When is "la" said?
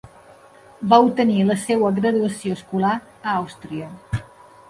1.49-1.57